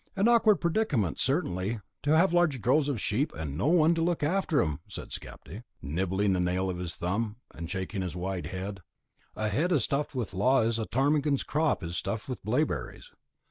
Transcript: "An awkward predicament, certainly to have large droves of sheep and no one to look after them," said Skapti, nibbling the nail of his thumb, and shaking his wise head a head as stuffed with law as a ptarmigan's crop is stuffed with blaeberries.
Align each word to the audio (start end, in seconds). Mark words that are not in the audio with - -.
"An 0.15 0.27
awkward 0.27 0.55
predicament, 0.55 1.19
certainly 1.19 1.79
to 2.01 2.17
have 2.17 2.33
large 2.33 2.59
droves 2.59 2.89
of 2.89 2.99
sheep 2.99 3.31
and 3.37 3.55
no 3.55 3.67
one 3.67 3.93
to 3.93 4.01
look 4.01 4.23
after 4.23 4.57
them," 4.57 4.79
said 4.87 5.11
Skapti, 5.11 5.61
nibbling 5.79 6.33
the 6.33 6.39
nail 6.39 6.71
of 6.71 6.79
his 6.79 6.95
thumb, 6.95 7.35
and 7.53 7.69
shaking 7.69 8.01
his 8.01 8.15
wise 8.15 8.47
head 8.47 8.79
a 9.35 9.47
head 9.49 9.71
as 9.71 9.83
stuffed 9.83 10.15
with 10.15 10.33
law 10.33 10.63
as 10.63 10.79
a 10.79 10.85
ptarmigan's 10.87 11.43
crop 11.43 11.83
is 11.83 11.97
stuffed 11.97 12.27
with 12.27 12.41
blaeberries. 12.43 13.11